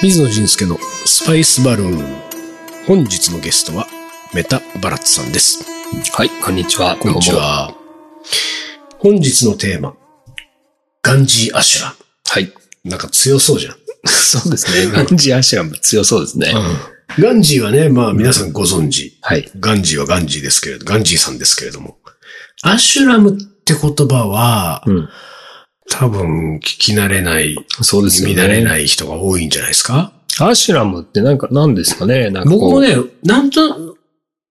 [0.00, 2.22] 水野仁輔のスパイスバルーン。
[2.86, 3.86] 本日のゲストは
[4.32, 5.62] メタバラッツさんです。
[6.14, 6.96] はい、こんにちは。
[6.96, 7.74] こんにちは。
[8.98, 9.94] 本日のテーマ、
[11.02, 12.04] ガンジーアシュラどうも。
[12.26, 12.44] はい。
[12.84, 12.90] ム。
[12.90, 13.76] なんか強そうじゃん。
[14.08, 14.90] そうですね。
[14.90, 16.54] ガンジーアシュラム強そうですね。
[17.18, 19.18] ガンジーはね、まあ皆さんご存知。
[19.20, 19.50] はい。
[19.60, 21.98] ガンジーはガンジーですけれど、ガンジーさんですけれども。
[22.62, 25.08] アシュラムって言葉は、うん。
[25.90, 28.34] 多分聞き慣れない、そうですよね。
[28.34, 30.12] 見慣れない人が多いんじゃないですか？
[30.40, 32.30] アシュラムってなんか何ですかね？
[32.30, 33.96] なんか僕もね、なんと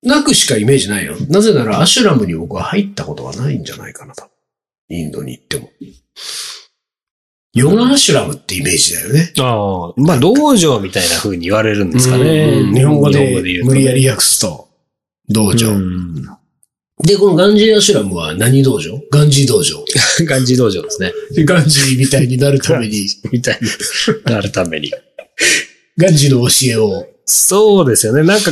[0.03, 1.15] なくしかイメージないよ。
[1.29, 4.29] なぜならアシュラムに僕は入ったことがないんじゃないかなと。
[4.89, 5.69] インドに行っても。
[7.53, 9.33] ヨガアシュラムってイメージだよね。
[9.39, 12.61] ああ、まあ、道場みたいな風に言われるんですかね。
[12.63, 14.69] うん日本語で言うとね無理やり訳すと、
[15.27, 15.69] 道場。
[17.01, 18.99] うんで、このガンジーアシュラムは何道場？
[19.11, 19.83] ガンジー道場。
[20.25, 21.11] ガンジー道場ですね。
[21.33, 24.91] でガンジーみたいになるために、 みたいになるために。
[25.97, 27.07] ガンジーの教えを。
[27.25, 28.23] そうですよね。
[28.23, 28.51] なんか、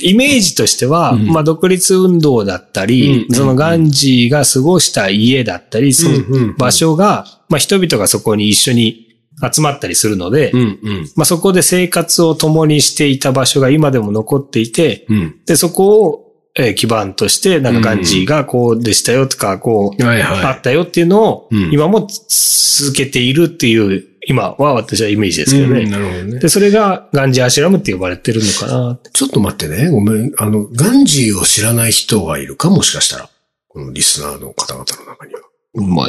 [0.00, 9.08] イメージとしては、うんまあ、独立運動だったり、うんそのガンジーが過ごした家だったり、その場所が、まあ、人々がそこに一緒に
[9.52, 11.10] 集まったりするので、うんうん。
[11.16, 15.36] まあ、そこで生活を共にしていた場所が今でも残っていて、うん。
[15.46, 20.02] で、そこを、えー基盤として、なんかガンジーがこうでしたよとか、こう。
[20.04, 25.90] あったよっていうのをうん、今も続けているっていう、今は私はイメージですけどうんね。
[25.90, 26.38] なるほどね。
[26.40, 29.90] で、それがガンジーアシュラムって呼ばれてるのかなちょっと待ってね。
[29.90, 30.32] ごめん。
[30.36, 33.30] あの、ガンジーを知らない人がいるかもしかしたら。
[33.68, 35.40] このリスナーの方々の中には。
[35.74, 36.08] まあ、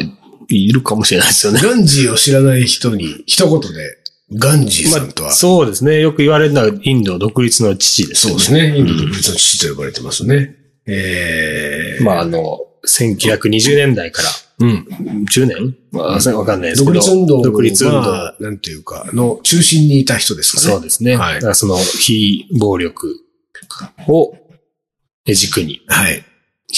[0.50, 1.62] いるかもしれないですよね。
[1.62, 3.99] ガンジーを知らない人に一言で、
[4.34, 6.00] ガンジーさんとは、そうですね。
[6.00, 8.78] よく言われるのはインド独立の父ですよそうですね。
[8.78, 10.56] インド独立の父と呼ばれてますね。
[10.86, 14.88] えー、まあ、あの、1920年代からうん。
[15.26, 15.78] 10年？
[15.92, 16.94] まあ、わかんないですけど。
[16.94, 18.02] 独立運動独立運動。
[18.02, 20.74] まあなんていうか、の中心にいた人ですかね。
[20.74, 21.16] そうですね。
[21.16, 23.16] はいだからその非暴力
[24.08, 24.36] を
[25.26, 25.82] 軸に。
[25.88, 26.24] はい。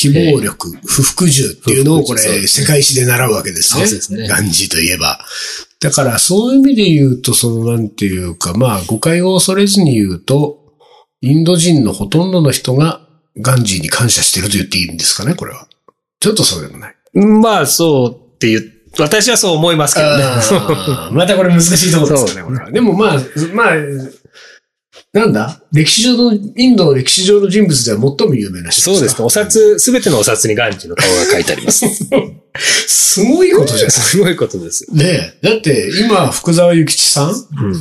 [0.10, 3.86] 非暴力、不服従っていうのをこれ、世界史で習うわけですね。
[3.86, 5.20] そうですねガンジーといえば。
[5.80, 10.60] だから、そういう意味で言うと、その、なんていうか、まあ、誤解を恐れずに言うと、
[11.22, 13.02] インド人のほとんどの人が
[13.40, 15.68] ガンジーに感謝してると言っていいんですかね、これは。
[16.20, 16.96] ちょっとそうでもない。
[17.14, 20.24] まあ、そうって言う、私はそう思いますけどね。
[21.12, 22.72] またこれ難しいところですよね、これは。
[22.72, 23.18] でもまあ、
[23.54, 23.76] まあ、
[25.14, 25.62] なんだ？
[25.74, 29.26] 歴史上の、インドの歴史上の人物では最も有名な人そうですね。
[29.26, 31.86] お札、すべてのお札にガンジーの顔が書いてあります。
[32.88, 34.86] すごいことじゃないすごいことです。
[34.96, 35.50] ねえ。
[35.50, 37.28] だって、今、福沢諭吉さん？
[37.28, 37.72] もうん。
[37.74, 37.76] う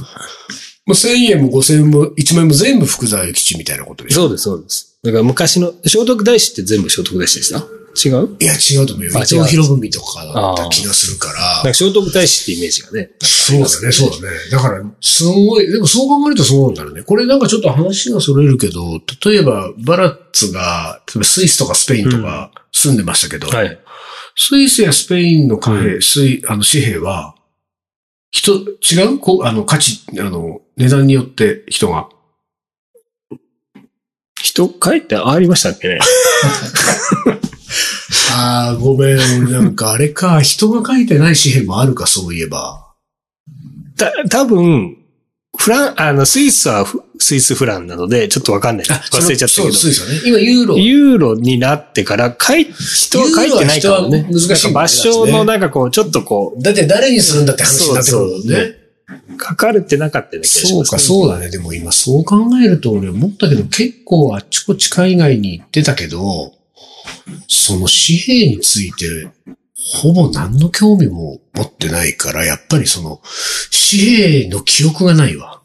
[0.88, 4.22] 1000円も5000円も1万円も全部福沢諭吉みたいなことでしょ？
[4.22, 4.98] そうです、そうです。
[5.04, 7.64] だから昔の、聖徳太子って全部聖徳太子でした？
[7.94, 8.36] 違う？
[8.40, 9.12] いや、違うと思うよ。
[9.14, 11.70] あ伊藤博文とかだった気がするかなんら。
[11.70, 13.10] か聖徳太子ってイメージがね。
[13.20, 14.36] そうだね、そうだね。
[14.50, 17.02] だから、すごい、でもそう考えるとそうなんだろうね。
[17.02, 23.78] これなんかちょっと話がそれるけど、例えば、バラッツが、例えばスイスとかスペインとか住んでましたけど、はい。
[24.36, 27.34] スイスやスペインの貨幣、水、あの紙幣は、
[28.30, 29.18] 人、違う？
[29.18, 32.08] こう、あの、価値、あの、値段によって人が。
[34.40, 34.72] 人？
[34.82, 35.98] 書いてありましたっけね？
[38.32, 39.50] ああ、ごめん。
[39.50, 42.86] なんかあれか、人が書いてない紙幣もあるか、そういえば。
[43.96, 44.96] た、多分、
[45.56, 48.86] フラン、あの、スイスはフスイスフランなので、ちょっとわかんない。
[48.86, 49.90] 忘れちゃったけどそう、。
[49.90, 50.20] ですよね。
[50.24, 50.78] 今、ユーロ。
[50.78, 54.26] ユーロになってから、書い、人は書いてないからね。
[54.30, 58.58] 難しいなんか場所のなんかこう、ちょっとこだって誰にするんだって話になってくるもんそうそうね。
[58.58, 61.50] う、書かれてなかったような気がします、そうか、そうだね。
[61.50, 66.52] でも今、そう考えると俺思ったけど、結構あっちこっち海外に行ってたけど、
[67.48, 69.30] その紙幣について、
[69.74, 73.20] ほぼ何の興味も持ってないから、やっぱりその、
[73.90, 75.62] 紙幣の記憶がないわ。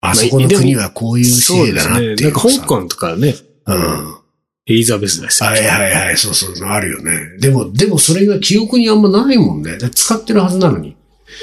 [0.00, 3.34] あそこの国はこういう紙幣だなっていうなんか香港とかね、
[3.66, 4.22] うん。
[4.66, 7.38] エリザベスですよはいはいはい、そうそう、あるよね。
[7.40, 9.76] でも、でもそれが記憶にあんまないもんね。
[9.92, 10.96] 使ってるはずなのに。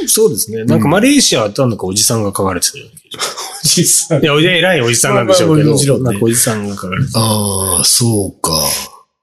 [0.08, 0.64] そうですね。
[0.64, 3.24] なんかマレーシアはなんだかおじさんが書かれてたような気が
[3.64, 4.24] し実際ます。
[4.24, 7.20] いや、おじ偉いおじさんなんでしょうけど、まあまあもちろんねなんかおじさんが書かれてた。
[7.20, 8.52] ああ、そうか。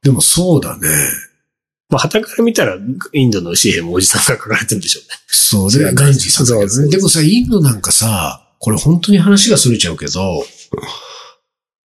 [0.07, 0.89] でもそうだね。
[1.89, 2.77] まあ、旗から見たら、
[3.13, 5.09] インドの紙幣もおじさんが書かれてるんでしょうね。
[5.27, 6.89] そうで、ガンジーさんだけどね。
[6.89, 10.45] でもさ、インドなんかさ、これ本当に話がすれちゃうけど、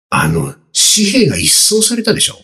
[0.08, 0.54] あの、
[0.94, 2.36] 紙幣が一掃されたでしょ？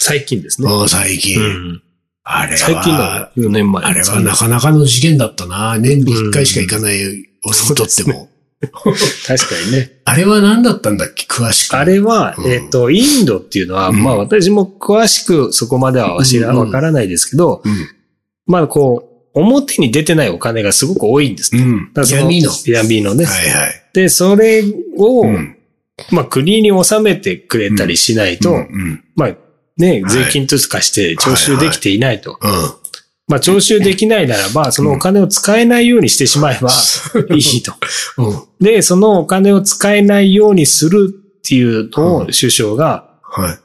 [0.00, 0.68] 最近ですね。
[0.68, 1.40] ああ最近。
[1.40, 1.82] うん。
[2.24, 3.84] あれは、最近の4年前。
[3.84, 5.78] あれはなかなかの事件だったな。
[5.78, 6.96] 年に一回しか行かない
[7.44, 8.28] 俺にとっても。
[8.70, 10.00] 確かにね。
[10.04, 11.26] あれは何だったんだっけ？
[11.26, 11.76] 詳しく。
[11.76, 17.88] あれは、うんえっ、と、インドっていうのは、うんまあ私も詳しくそこまではわしらうんわからないですけど、うん。
[18.46, 21.56] まあこう、表に出てないお金がすごく多いんです。
[21.56, 21.92] うん。
[21.92, 22.50] だからそ闇の。
[22.66, 23.24] 闇のね。
[23.24, 23.82] はいはい。
[23.94, 24.62] で、それ
[24.96, 25.56] を、うん
[26.10, 29.04] まあ国に納めてくれたりしないと、うんうん。
[29.14, 29.28] まあ
[29.76, 32.38] ね、はい税金とかして徴収できていないと。
[32.40, 32.81] うん。
[33.32, 36.70] まあ徴収できないならば、そのお金を使えないようにしてしまえば
[37.34, 37.72] いいと。
[38.18, 38.64] うん。
[38.64, 41.08] で、そのお金を使えないようにする
[41.38, 43.58] っていうのをうん首相が、は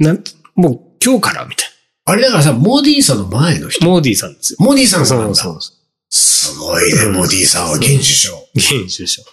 [0.00, 0.02] い。
[0.02, 0.24] なん
[0.56, 1.68] もう今日からみたい
[2.06, 3.84] あれだからさ、モーディーさんの前の人。
[3.84, 3.90] な。
[3.90, 4.56] モーディさんですよ。
[4.58, 5.06] モーディーさん。
[5.06, 5.58] そうそう。
[6.10, 8.36] すごいね、モーディーさんは現首相。
[8.56, 9.24] 現首相。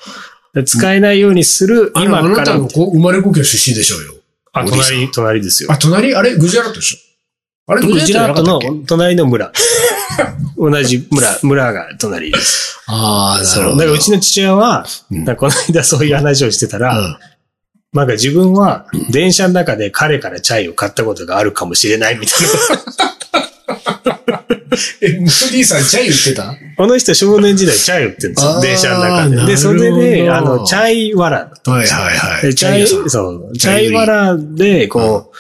[0.64, 2.60] 使えないようにする、あ今かあなたら。
[2.60, 4.14] のこ生まれ故郷出身でしょうよ。
[4.54, 5.72] あ、隣、隣ですよ。
[5.72, 6.16] あ、隣？
[6.16, 6.36] あれ？
[6.38, 6.98] グジャラートでしょ？
[7.70, 9.52] あれグジラートの隣の村。
[10.58, 12.80] 同じ村、村が隣です。
[12.88, 13.64] ああ、なそう。
[13.66, 13.80] るほど。
[13.82, 17.18] だからうちの父親は、うんこの間そういう話をしてたら、うん
[17.94, 22.48] なんか自分は電車の中で彼からチャイを買ったことがあるかもしれないみたいな。
[25.02, 26.54] え、モーデさんチャイ売ってた？
[26.78, 28.62] この人少年時代チャイ売ってるんですよ。
[28.62, 29.46] 電車の中で。
[29.48, 32.00] で、それで、あの、チャイワラだったんはいですよ。
[32.02, 32.42] はいはい。
[32.44, 35.38] でチャイ、そう、チャイワラで、こう、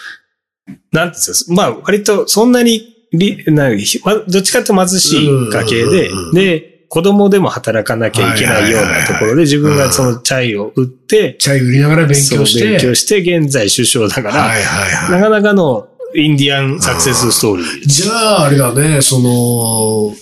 [0.92, 12.69] なんていうんですか、まあ、割とそんなにり、などっちかって貧しい家系でで、子供でも働かなきゃいけないようなところで、自分がそのチャイを売って、チャイ売りながら勉強して。
[12.69, 15.12] 勉強して、現在首相だから、はいはいはい。
[15.12, 17.88] なかなかのインディアンサクセスストーリー。
[17.88, 20.16] じゃあ、あれだね、その、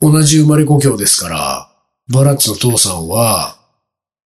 [0.00, 1.70] 同じ生まれ故郷ですから、
[2.12, 3.56] バラッツの父さんは、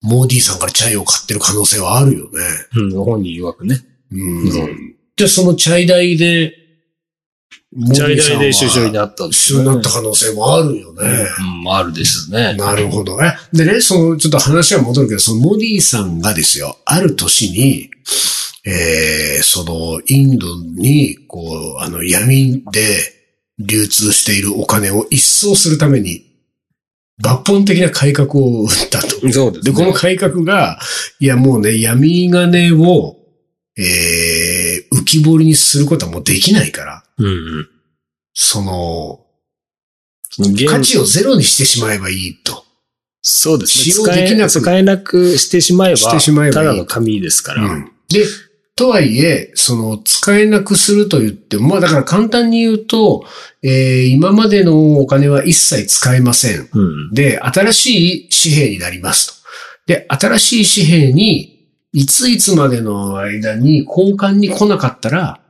[0.00, 2.30] モーディーさんからチャイを買ってる可能性はあるよね。
[2.76, 3.80] うん、本人曰くね。
[4.12, 4.97] うん。
[5.18, 6.54] じゃあ、そのチャイ代で、
[7.74, 11.02] モーチャイディーさんは代で首相になったね首相になった可能性もあるよね。
[11.64, 12.54] うん、あるですね。
[12.54, 13.18] なるほど。
[13.20, 17.90] え、でね、その、ちょっと話は戻るけど、そのモディさんがですよ、ある年に、
[18.64, 23.00] えー、その、インドに、こう、あの、闇で
[23.58, 26.28] 流通しているお金を一掃するために、
[27.20, 29.32] 抜本的な改革を打ったと。
[29.32, 30.78] そうですで、この改革が、
[31.18, 33.16] いや、もうね、闇金を、
[33.76, 33.88] えー、浮
[35.08, 37.68] き彫りにすることはもうできないから、うんうん。
[38.34, 39.24] その、
[40.68, 42.64] 価値をゼロにしてしまえばいいと。
[43.22, 43.92] そうですね。
[43.92, 47.64] 使用できなく使えなくしてしまえば、してしまえばただの紙ですから。
[47.64, 48.24] うんで、
[48.74, 53.26] とはいえ、その、使えなくすると言っても、まあだから簡単に言うと、
[53.62, 56.68] えー今までのお金は一切使えません。
[56.72, 57.12] うん。
[57.12, 59.48] で、新しい紙幣になりますと。
[59.86, 61.57] で、新しい紙幣に、
[61.98, 65.40] いついつまでの間に交換に来なかったら、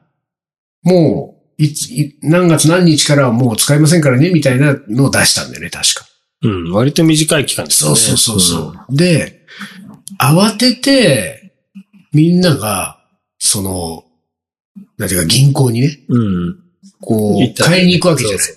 [0.82, 6.06] もう、いつ、い何月何日からはもう使えませんからね、みたいなのを出したんだよね、確か。
[6.40, 6.72] うん。
[6.72, 7.88] 割と短い期間ですね。
[7.88, 8.96] そうそうそうそう。
[8.96, 9.42] で、
[10.18, 11.52] 慌てて、
[12.14, 12.98] みんなが、
[13.38, 14.04] その、
[14.96, 16.22] なんていうか銀行にね、うん。
[16.22, 16.56] うん。
[17.02, 18.56] こう、買いに行くわけじゃないそう。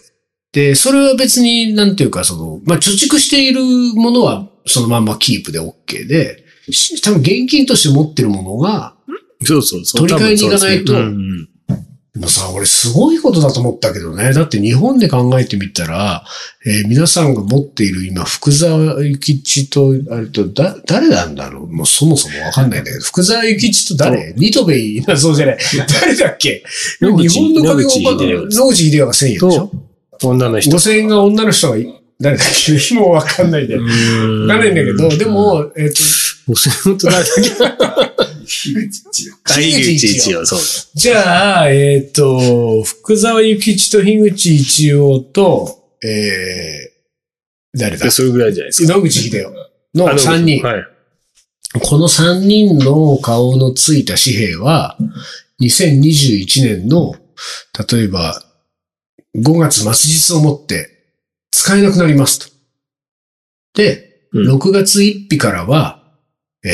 [0.53, 3.61] で、それは別に、なんていうか、その、まあ、貯蓄している
[3.95, 6.50] ものは、そのまんまキープで OK で、し
[7.03, 8.95] 多分現金として持ってるものが、
[9.43, 10.07] そうそうそう。
[10.07, 10.93] 取り替えに行かないと。
[10.93, 12.29] もう。
[12.29, 14.33] さ、俺すごいことだと思ったけどね。
[14.33, 16.23] だって日本で考えてみたら、
[16.65, 21.67] えー皆さんが持っている今、福沢諭吉と、あれと、だ、誰なんだろう？
[21.73, 24.33] もうそもそもわかんないんだけど、福沢諭吉と誰？
[24.37, 25.57] ニトベイ、なそうじゃない。
[26.01, 26.63] 誰だっけ？
[26.99, 29.71] 日本の金野口を、英世野口秀夫が1000円でしょ？
[30.19, 30.75] と、女の人。
[30.75, 33.81] 5000円が女の人がい、誰だっけもうわかんないんだよ。
[33.81, 36.01] わわかんないんだけど、で、も、えっ、と、
[36.83, 38.41] 本当誰だっけ？
[38.45, 38.89] 樋
[39.97, 40.59] 口一応、そう。
[40.93, 48.11] じゃあ、えっ、と、福沢諭吉と樋口一葉と、えー、誰だ？
[48.11, 48.93] それぐらいじゃないですか。
[48.93, 49.53] 野口秀夫
[49.95, 50.63] の3人。
[50.63, 50.83] はい。
[51.81, 54.97] この3人の顔のついた紙幣は、
[55.61, 57.15] 2021年の、
[57.91, 58.43] 例えば、
[59.37, 60.90] 5月末日をもって
[61.51, 62.55] 使えなくなりますと。
[63.75, 66.01] で、うん6月1日からは、
[66.63, 66.69] え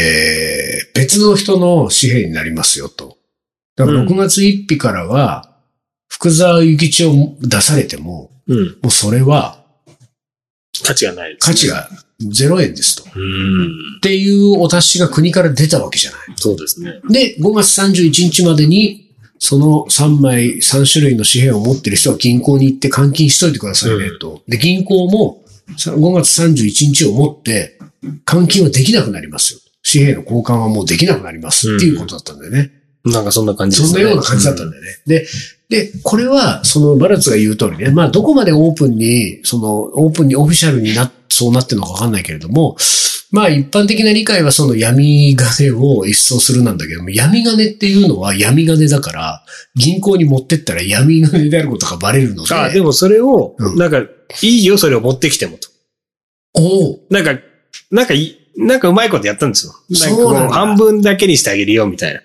[0.94, 3.18] ー、別の人の紙幣になりますよと。
[3.76, 5.56] だからうん6月1日からは、
[6.08, 8.68] 福沢諭吉を出されても、うん。
[8.82, 9.66] もうそれは
[10.84, 11.46] 価値がないです。
[11.46, 11.90] 価値が
[12.22, 13.10] 0円ですと。
[13.10, 14.00] っうん。
[14.02, 16.20] ていうお達しが国から出たわけじゃない。
[16.38, 17.02] そうですね。
[17.10, 19.07] で、5月31日までに、
[19.40, 24.42] その3枚、3種類の紙幣を持ってる人は銀行に行って換金しといてくださいね、と。
[24.48, 25.44] で、銀行も
[25.78, 27.78] さ5月31日をもって、
[28.26, 29.60] 換金はできなくなりますよ。
[29.90, 32.72] 紙幣の交換はもうできなくなりますっていうことだったんだよね。
[33.06, 34.00] なんかそんな感じですね。
[34.00, 34.90] そんなような感じだったんだよね。
[35.06, 35.28] で、
[35.70, 42.78] で、これは、そのバラッツが言う通りね、まあどこまでオープンに、そのオープンにオフィシャルにな、そうなってるのかわかんないけれども、
[43.32, 49.44] まあ一般的な理解はその闇金を一掃するなんだけども、闇金っていうのは闇金だから、
[49.76, 52.56] 銀行に持ってったら闇金であることがバレるので。
[52.56, 54.00] あ、でもそれを、うんなんか、
[54.42, 55.68] いいよ、それを持ってきてもと。
[56.54, 57.40] おうなんか、
[57.92, 59.74] なんかい、なんかうまいことやったんですよ。
[59.90, 62.22] なんう半分だけにしてあげるよ、みたいな。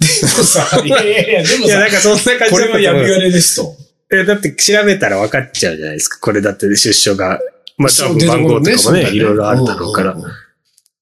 [0.00, 3.76] さ、 いやいやいや、でもいや、なさ、んかそんな感じこれは闇金ですと。
[4.10, 6.18] えだって調べたら分かっちゃうじゃないですか。
[6.20, 7.40] これだって出所が。
[7.78, 10.14] まあ、多そう分番号とかもね、いろいろあるだろうから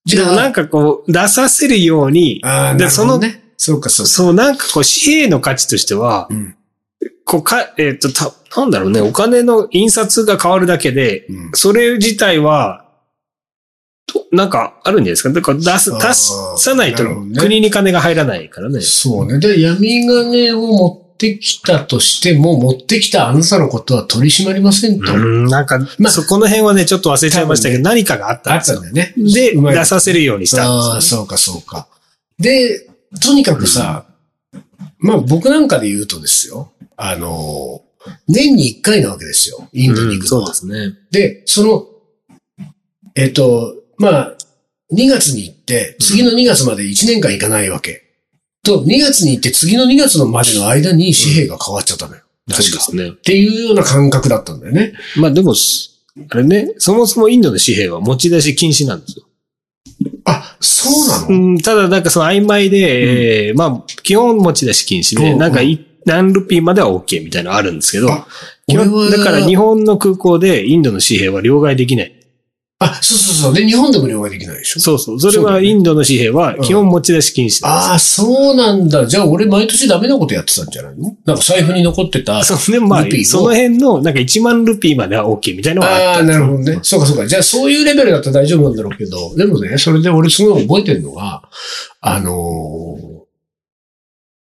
[0.08, 3.42] でもなんかこう、出させるように、ああ、でなるほどね。
[3.56, 4.10] そうか、そうか。
[4.10, 6.54] そう、なんかこう、紙幣の価値としては、うん
[7.28, 12.84] こうか、えっ、と、た、なんだろうね、お金の印刷が変わるだけで、うんそれ自体は、
[14.06, 15.30] となんかあるんじゃないですか？
[15.30, 16.14] だから出す、出
[16.62, 17.02] さないと
[17.36, 18.80] 国に金が入らないからね。
[18.80, 19.40] そうね。
[19.40, 25.14] で、闇金を持ってきたとしても、持ってきたあなたのことは取り締まりませんと。
[25.14, 28.80] うん、なんか、まあそこの辺はね、ちょっと忘れちゃいましたけど、何かがあったあんですよ。
[28.80, 29.14] ったんだよね。
[29.16, 31.88] で、出させるようにしたああ、んですよ、そうか、そうか。
[32.38, 32.86] で、
[33.22, 34.04] とにかくさ、
[34.98, 37.82] まあ僕なんかで言うとですよ、あの、
[38.28, 39.68] 年に一回なわけですよ。
[39.72, 40.54] インドに行くのは。
[40.54, 40.98] そうですね。
[41.10, 41.86] で、その、
[43.14, 44.36] えっと、まあ、
[44.92, 48.05] 2月に行って、次の2月まで1年間行かないわけ。
[48.66, 52.22] と、2月に行って次の2月のまでの間に紙幣が変わっちゃったのよ。
[52.48, 52.76] 確か。
[52.76, 53.08] ですね。
[53.08, 54.92] っていうような感覚だったんだよね。
[55.16, 59.26] まあでも、すあれね、そもそもインドの紙幣は持ち出し禁止なんですよ。
[60.24, 68.24] あ、そうなの、うん、ただなんかその曖昧で、えーまあ、基本持ち出し禁止で、うんなんかい何ルピーまでは OK みたいなのあるんですけどだ
[69.24, 72.12] から日本の空港でインドの紙幣は両替できない。
[72.78, 73.54] あ、そうそうそう。
[73.54, 74.80] で、日本でも両替できないでしょ？
[74.80, 75.20] そうそう。
[75.20, 79.06] それはインドの紙幣は基本持ち出し禁止なんですよああ、そうなんだ。
[79.06, 81.16] じゃあ俺毎年ダメなことやってたんじゃないの？
[81.24, 82.44] なんか財布に残ってた。
[82.44, 86.78] そうでもまあルピーを、その辺の、なんか1万ルピーまでは OK みたいなのがあああ、ったんですよなるほどね。
[86.82, 87.26] そうかそうか。
[87.26, 91.48] じゃあそういうレベルだったら大丈夫なんだろうけど、でもね、それで俺すごい覚えてるのが、
[92.02, 93.16] あのー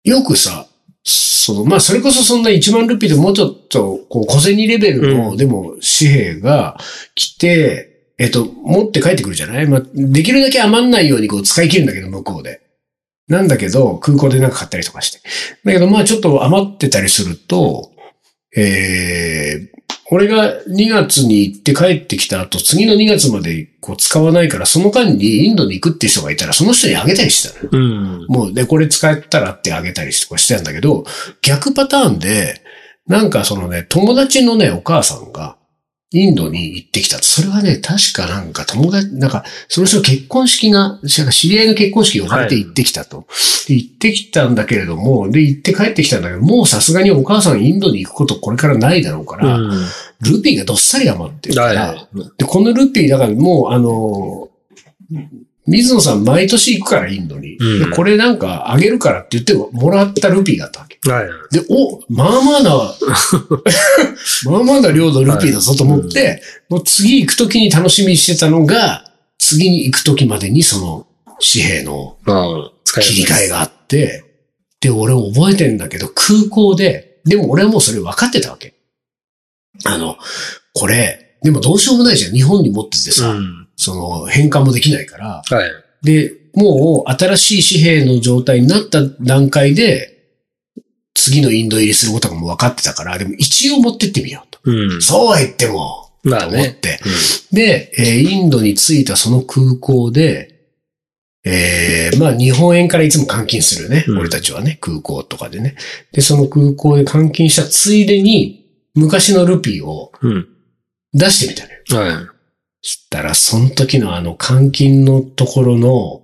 [0.04, 0.68] よくさ、
[1.04, 6.78] その、まあそれこそそんな1万ルピーでもうちょっと、こう小銭レベルの、うんでも紙幣が
[7.16, 9.68] 来て、えっと、持って帰ってくるじゃない？
[9.68, 12.62] まあ、できるだけ余んないようにこう使い切るんだけど、向こうで。
[13.28, 15.20] なんだけど、空港でなんか買ったりとかして。
[15.64, 17.92] だけど、まあちょっと余ってたりすると、
[18.56, 19.76] えー、
[20.12, 27.70] 俺が2月に行って帰ってきた後、次の2月までこう使わないから、その間にインドに行くっていう人がいたら、その人にあげたりしてたのよ。
[27.72, 28.26] うん。
[28.28, 31.06] もう、で、これ使ったらってあげたりとかしてたんだけど、
[31.42, 32.62] 逆パターンで、
[33.08, 35.58] なんかそのね、友達のね、お母さんが、
[36.16, 37.18] インドに行ってきた。
[37.22, 43.28] それはね、確かなんか友達、なんか、その人の結婚式が、知り合いの結婚式を呼ばれて行ってきたと。
[43.68, 49.70] で、行ってきたんだけれども、で、行って帰ってきたんだけど、もうさすがにお母さんインドに行くことこれからないだろうから、うん。
[50.22, 52.08] ルピーがどっさり余ってるから、はい。
[52.38, 54.50] で、このルピー、だからもう、あの、
[55.68, 57.58] 水野さん毎年行くから、インドに。
[57.58, 61.00] うんで、これなんかあげるからって言っても、もらったルピーだったわけ。
[61.10, 61.28] はい。
[61.52, 62.96] で、お、まあまあな、
[64.52, 71.08] まあまあな量のルピーだぞと思って、もう次行くときに楽しみにしてたのが、次に行くときまでにその
[71.40, 72.18] 紙幣の
[72.86, 74.24] 切り替えがあって、
[74.82, 78.76] で、俺覚えてんだけど、空港で、でも俺はもうそれ分かってたわけ。
[79.84, 80.18] あの、
[80.74, 82.32] これ、でもどうしようもないじゃん。
[82.34, 83.65] 日本に持っててさ、うん。
[83.76, 85.44] その変換もできないから。
[85.46, 85.72] はい。
[86.04, 90.12] で、もう新しい紙幣の状態になった段階で、
[91.14, 94.60] 次のインド入りすることがもう分かってたから、でも一応持ってってみようと。
[94.66, 95.02] うん。
[95.02, 96.52] そうは言っても、まあね。
[96.52, 97.00] と思って。
[97.52, 100.52] で、えーインドに着いたその空港で、
[101.44, 104.06] えーまあ日本円からいつも換金するよね。
[104.08, 105.76] うん俺たちはね、空港とかでね。
[106.12, 108.66] で、その空港で換金したついでに、
[108.96, 110.48] 昔のルピーをうん。
[111.14, 112.14] 出してみたのよ。
[112.16, 112.28] はい。
[112.86, 116.22] そしたら、その時のあの換金のところの、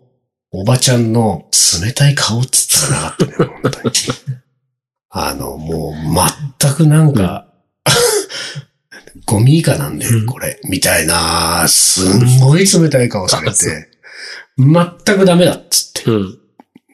[0.52, 1.50] おばちゃんの
[1.84, 3.94] 冷たい顔っつったらなかったのよ、本当に。
[5.10, 5.94] あの、もう
[6.60, 7.48] 全くなんか、
[9.26, 10.60] ゴミ以下なんだよ、これ。
[10.70, 13.90] みたいな、すんごい冷たい顔されて、
[14.60, 16.12] 全くダメだっつって。
[16.12, 16.38] うん。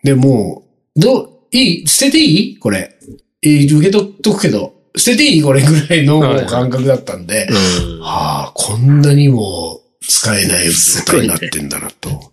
[0.01, 0.63] で、も
[0.95, 1.87] う、どう、いい？
[1.89, 2.57] 捨てていい？
[2.57, 2.97] これ。
[3.41, 8.01] えー受け取っとくけど、捨てていいこれぐらいのはい感覚だったんで、うん。
[8.03, 12.31] ああ、こんなにも使えない状態になってんだなと。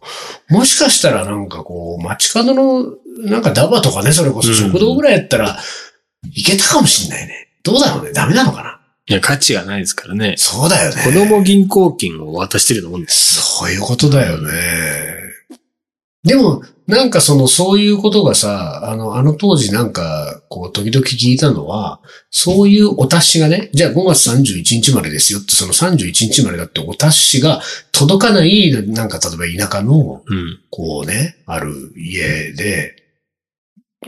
[0.49, 2.85] もしかしたらなんかこう、街角の、
[3.29, 5.59] なんかダバとかね、それこそ食堂ぐらいやったら、
[6.33, 7.49] いけたかもしんないね。
[7.63, 8.81] どうだろうねダメなのかな？
[9.07, 10.35] いや、価値がないですからね。
[10.39, 11.03] そうだよね。
[11.05, 13.35] 子供銀行金を渡してるようなもんです。
[13.59, 14.51] そういうことだよね。
[16.23, 22.01] でも、なんかその、そういうことがさ、あの、あの当時なんか、こう、時々聞いたのは、
[22.31, 30.61] そういうお達しがね、じゃあ5月31日までですよって、その31日までだってお達しが届かない、なんか例えば田舎の、うん。
[30.71, 32.97] こうね、ある家で、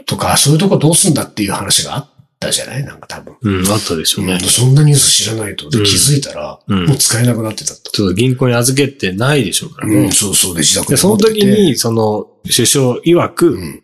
[0.04, 2.84] とか、そういうとこどうすんだっていう話があったじゃない？
[2.84, 3.36] なんか多分。
[3.42, 4.38] うん、あったでしょうね。
[4.40, 5.68] そんなニュース知らないと。
[5.70, 7.90] で、うん気づいたら、うんもう使えなくなってたと。
[7.90, 10.12] ちょっと銀行に預けてないでしょうからうん、ね。
[10.12, 13.82] そうそうで、自宅で、でその時に、、その、首相曰く、うん。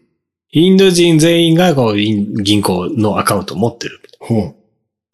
[0.55, 4.01] インド人全員がこう銀行のアカウントを持ってる。
[4.21, 4.55] ほ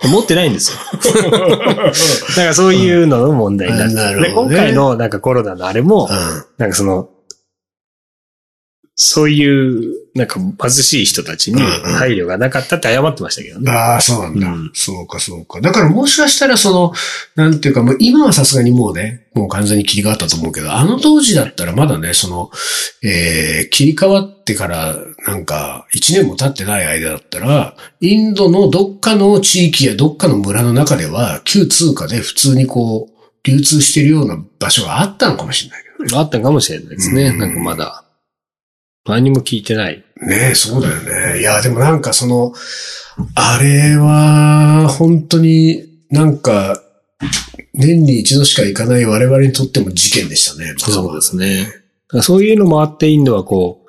[0.03, 0.79] 持ってないんですよ。
[1.23, 6.09] だからそういうのの問題になってうんなるで、ほどね今回のなんかコロナのあれも。
[6.57, 7.09] なんかその、
[9.01, 13.71] そういう、なんか貧しい人たちにうんうん配慮がなかったって謝ってましたけどね。
[13.71, 15.61] ああ、そうなんだ、うんそうか、そうか。
[15.61, 16.93] だからもしかしたらその、
[17.37, 22.51] なんていうか、もう今はさすがにもうね、もう完全に切り替わったと思うけど、あの当時だったらまだね、その、
[23.05, 24.97] えー、切り替わってから、
[25.29, 36.21] なんか、一年も経ってない間だったら、インドのどっかの地域やどっかの村の中では、旧通貨で普通にこう、流通してるような場所があったのかもしれないけどね。
[36.21, 37.27] あったかもしれないですね。
[37.29, 38.05] うんなんかまだ、
[39.09, 40.05] 何も聞いてない。
[40.21, 40.97] ねえ、そうだよ
[41.35, 41.41] ね。
[41.41, 42.53] いや、でもなんかその、
[43.35, 46.81] あれは、本当になんか、
[47.75, 50.75] 年に一度しか行かない我々にとっても事件でしたね。
[50.79, 51.67] そうですね。
[52.23, 53.89] そういうのもあって、インドはこう、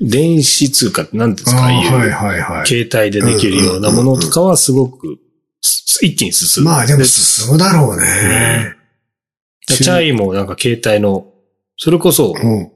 [0.00, 2.66] 電子通貨って何ですかいはいはいはい。
[2.66, 5.18] 携帯でできるようなものとかはすごく、
[5.60, 6.70] す一気に進む。
[6.70, 8.74] まあでも進むだろうね。
[9.66, 11.26] でチャイもなんか携帯の、
[11.76, 12.72] それこそ、うん。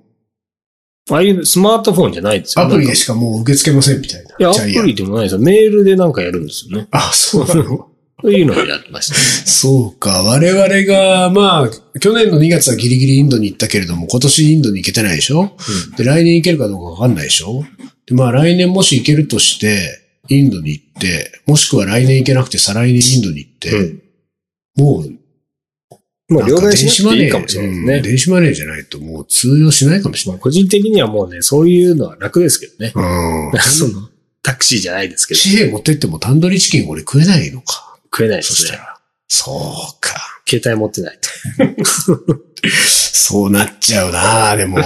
[1.10, 4.30] ああいうスマートフォンじゃないですよアプリでしかもう受け付けませんみたいな。
[4.38, 5.40] いや、アプリでもないですよ。
[5.40, 6.86] メールでなんかやるんですよね。
[6.92, 7.88] あ、そうなの？
[8.22, 9.20] そういうのをやってましたね。
[9.46, 10.22] そうか。
[10.22, 15.56] 我々が、まあ、去年の2月はギリギリインドに行ったけれども、今年インドに行けてないでしょ？
[15.96, 17.64] で、来年行けるかどうかわかんないでしょ？
[18.06, 24.02] で、まあ来年もし行けるとして、インドに行って、もしくは来年行けなくて再来年インドに行って、うん
[24.76, 25.12] もう、
[26.32, 27.94] もう両替しなくていいかもしれないですね。
[27.96, 30.38] うん電子マネーじゃないともう通用しないかもしれない。
[30.38, 32.92] まあ個人的にはもうね、そういうのは楽ですけどね。
[32.94, 33.60] うん。
[33.62, 34.08] その、
[34.42, 37.96] タクシーじゃないですけど、紙幣持ってってもタンドリーチキン俺食えないのか。
[38.12, 38.56] 食えないですね。
[38.56, 38.98] そしたら。
[39.28, 39.50] そ
[39.96, 40.14] うか。
[40.48, 41.28] 携帯持ってないと。
[42.68, 44.78] そうなっちゃうなでも。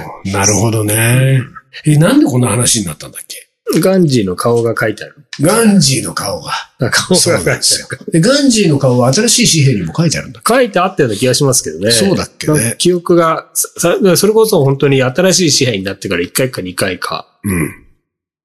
[0.26, 1.40] なるほどね。
[1.84, 3.49] え、なんでこんな話になったんだっけ？
[3.78, 5.16] ガンジーの顔が書いてある。
[5.40, 6.50] ガンジーの顔が。
[6.80, 7.88] あ顔が書いてあるですよ。
[8.10, 10.40] で、ガンジーの顔は新しい紙幣にも書いてあるんだ。
[10.46, 11.92] 書いてあったような気がしますけどね。
[11.92, 17.38] そうだっけね記憶が、さそれこそ本当に新しい紙幣になってから1回か2回か。
[17.44, 17.86] うん。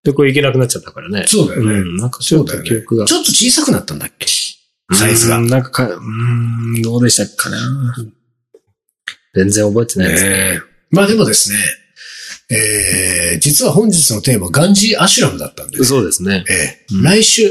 [0.04, 1.26] で、これいけなくなっちゃったからね。
[1.28, 1.74] そうだよね。
[1.80, 2.46] うん、なんかちょっ。
[2.46, 3.06] と記憶が。
[3.06, 4.28] ちょっと小さくなったんだっけ？
[4.94, 7.58] サイズがうんなんかか、うーん、どうでしたかな。
[9.34, 10.62] 全然覚えてないですね。
[10.92, 11.58] まあでもですね、
[12.50, 16.46] えー、実は本日のテーマ、ガンジーアシュラムだったんで、そうですね。
[16.50, 17.44] ええうん来週、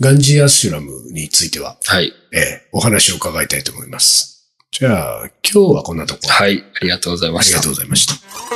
[0.00, 2.12] ガンジーアシュラムについては、はい。
[2.32, 4.32] ええお話を伺いたいと思います。
[4.70, 6.30] じゃあ、今日はこんなところ。
[6.30, 6.64] はい。
[6.74, 7.68] ありがとうございましたありがと。
[7.68, 8.51] うございました。